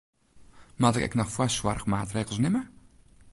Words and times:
Moat 0.81 0.95
ik 0.97 1.05
ek 1.07 1.15
noch 1.19 1.31
foarsoarchmaatregels 1.35 2.37
nimme? 2.43 2.61